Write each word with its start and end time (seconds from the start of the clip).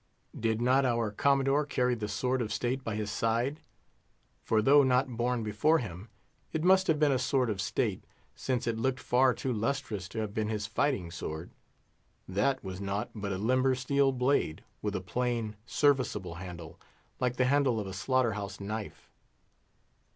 Did 0.35 0.63
not 0.63 0.83
our 0.83 1.11
Commodore 1.11 1.63
carry 1.63 1.93
the 1.93 2.07
sword 2.07 2.41
of 2.41 2.51
state 2.51 2.83
by 2.83 2.95
his 2.95 3.11
side? 3.11 3.59
For 4.41 4.59
though 4.59 4.81
not 4.81 5.09
borne 5.15 5.43
before 5.43 5.77
him, 5.77 6.09
it 6.51 6.63
must 6.63 6.87
have 6.87 6.97
been 6.97 7.11
a 7.11 7.19
sword 7.19 7.51
of 7.51 7.61
state, 7.61 8.03
since 8.33 8.65
it 8.65 8.79
looked 8.79 8.99
far 8.99 9.35
to 9.35 9.53
lustrous 9.53 10.09
to 10.09 10.17
have 10.17 10.33
been 10.33 10.47
his 10.47 10.65
fighting 10.65 11.11
sword. 11.11 11.51
That 12.27 12.63
was 12.63 12.81
naught 12.81 13.11
but 13.13 13.31
a 13.31 13.37
limber 13.37 13.75
steel 13.75 14.11
blade, 14.11 14.63
with 14.81 14.95
a 14.95 15.01
plain, 15.01 15.55
serviceable 15.67 16.33
handle, 16.41 16.79
like 17.19 17.35
the 17.35 17.45
handle 17.45 17.79
of 17.79 17.85
a 17.85 17.93
slaughter 17.93 18.31
house 18.31 18.59
knife. 18.59 19.11